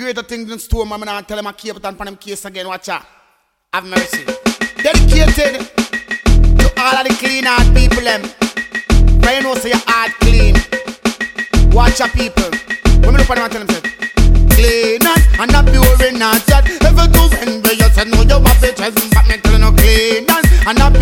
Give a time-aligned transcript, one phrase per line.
[0.00, 1.06] Greater things in store, man.
[1.08, 2.66] I tell him I keep it on him case again.
[2.66, 3.04] Watch out.
[3.70, 4.24] Have mercy.
[4.80, 5.60] Dedicated
[6.56, 8.22] to all of the clean heart people, them.
[9.20, 10.56] But you know, say your heart clean.
[11.76, 12.48] Watch out, people.
[13.04, 13.84] When me look at them, I tell them, say,
[14.56, 16.64] clean and, and not pure in not that.
[16.80, 20.24] Ever do when you say no, you have it, but me tell you no clean
[20.24, 20.96] and, and not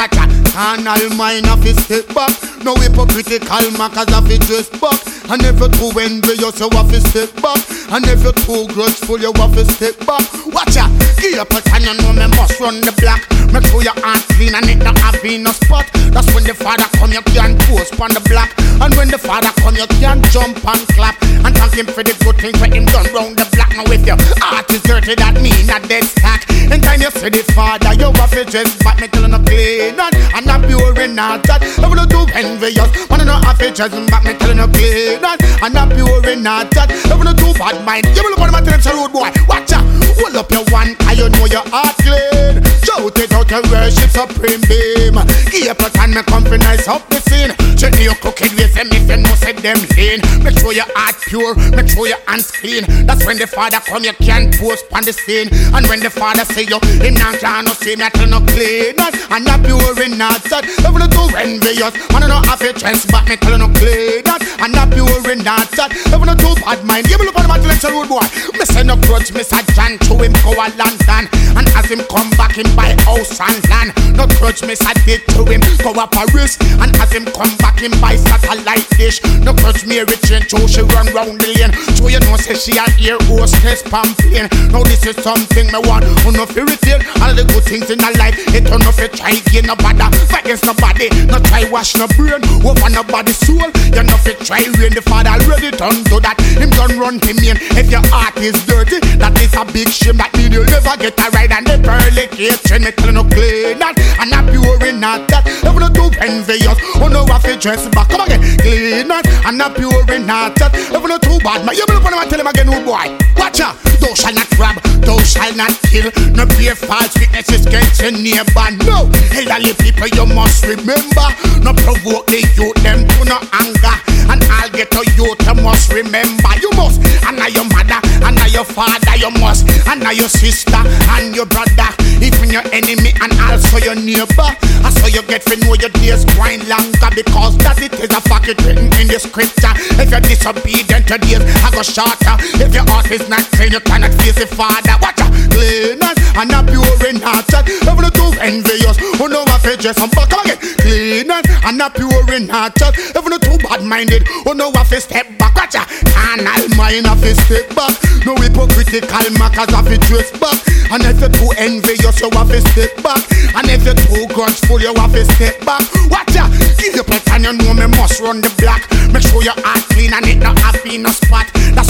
[0.00, 0.40] a step back, watch out.
[0.52, 2.30] Carnal mind have a step back.
[2.64, 4.98] No hypocritical cause have a dress back.
[5.30, 7.60] And if you're too envious, you have to step back.
[7.92, 10.24] And if you're too grudgeful, you have to step back.
[10.46, 13.20] Watch out, a time, you know me must run the block.
[13.52, 15.86] Make sure your heart clean and it not have in a spot.
[16.14, 18.50] That's when the father come, you can post on the block.
[18.80, 21.20] And when the father come, you can jump and clap.
[21.44, 23.70] And thank him for the good things for him done round the block.
[23.76, 26.48] Now if your heart is dirty, that mean a dead stack.
[26.70, 29.98] In time you see the father, you have to dress back, me telling no clean
[29.98, 31.60] and, and not in not that.
[31.82, 35.40] I will do envious, wanna know have to dress back, me telling no clean and,
[35.42, 36.94] and not in not that.
[37.10, 39.30] I will do bad mind, you will look on my television road boy.
[39.50, 39.82] Watch out,
[40.18, 42.69] hold up your one, I you know your heart clean.
[42.84, 45.16] Shout it out and worship supreme beam.
[45.50, 47.52] Give up and me come nice up the scene.
[47.76, 50.20] Check your cooking with them if you know say them lean.
[50.44, 52.84] Make sure your heart pure, make sure your hands clean.
[53.06, 55.48] That's when the father come, you can't post on the scene.
[55.74, 58.96] And when the father say you, him not can no see me, tell no clean.
[59.00, 60.44] And not pure in that.
[60.84, 64.24] Every too envious, man I know have a chance, but me tell no clean.
[64.60, 65.72] And not pure in that.
[66.12, 68.26] Every too bad mind, give me look on my intellectual road boy.
[68.56, 71.26] Me say no grudge, me say John to him go a lantern.
[71.56, 73.90] And as him come back, him buy house and land.
[74.16, 76.62] No grudge, me say did to him go up a risk.
[76.80, 79.22] And as him come back, him buy satellite dish.
[79.44, 81.72] No grudge, me rich and so she run round the lane.
[81.96, 84.50] So you know say she a ear hostess pamphlet.
[84.72, 86.04] Now this is something me want.
[86.24, 88.36] Who no fi retain all the good things in her life.
[88.54, 90.08] It don't no try gain no bother.
[90.28, 91.08] Fight against nobody.
[91.26, 92.42] No try wash no brain.
[92.64, 93.68] Over nobody soul.
[93.94, 94.90] You no fi try rain.
[94.90, 96.34] The father already done to that.
[96.58, 97.56] Him done run him in.
[97.78, 100.18] If your heart is dirty, that is a big shame.
[100.18, 101.54] That mean you'll never get a ride.
[101.54, 103.94] And the pearly kitchen, me tell no clean that.
[104.18, 105.46] And not pure in not that.
[105.46, 108.10] If no too envious, who no have to dress back.
[108.10, 109.22] Come again, clean that.
[109.46, 110.74] And not pure in not that.
[110.74, 113.06] If no too bad, man, you put him and tell him again, old boy.
[113.38, 113.78] Watch out.
[114.02, 116.10] Thou shall not grab, thou shall not kill.
[116.34, 118.68] No bear false witnesses against your neighbor.
[118.86, 121.28] No, elderly people you must remember.
[121.62, 123.96] No provoke the youth them to no anger.
[124.30, 126.50] And I'll get to youth you must remember.
[126.62, 129.66] You must, and now your mother, now your father, you must,
[130.00, 130.80] now your sister,
[131.12, 131.90] and your brother,
[132.22, 134.50] even your enemy, and also your neighbor.
[134.80, 138.20] I saw you get to know your days grind longer because that it is a
[138.24, 139.72] fact it written in the scripture.
[140.00, 142.34] If you're disobedient, your days I go shorter.
[142.62, 144.96] If your heart is not clean, you cannot face the Father.
[145.04, 147.46] Watch out, clean and not pure in heart.
[147.46, 150.58] The too envious, who know what to dress and back again.
[150.78, 152.74] Clean and not pure in heart.
[152.74, 155.54] The too bad minded, who know what to step back.
[155.56, 157.92] Watch out, carnal mind have to step back.
[158.24, 160.56] No hypocritical matters have to dress back.
[160.90, 163.22] And if you're too envious, you have to step back.
[163.54, 165.84] And if you're too grudgeful, you have to step back.
[166.10, 168.82] Watch out, give your pet and you know me must run the block.
[169.12, 171.46] Make sure your heart clean and it not have in a spot.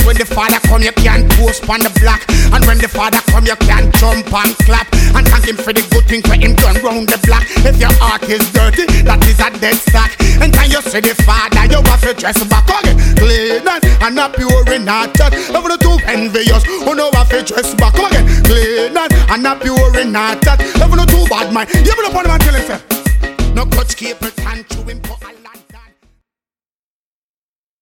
[0.07, 2.25] When the father come, you can't post on the block.
[2.51, 4.89] And when the father come, you can't jump and clap.
[5.15, 7.45] And thank him for the good thing for him done round the block.
[7.63, 10.19] If your heart is dirty, that is a dead stack.
[10.43, 12.99] And can you see the father, you have to dress back again.
[13.17, 15.15] Clean and, not pure in heart.
[15.55, 18.27] Over the too envious, who know have to dress back again.
[18.45, 20.43] Clean and, not pure in heart.
[20.83, 21.71] Over the too bad mind.
[21.75, 25.00] You have to put him tell him, no coach keep it and chew him.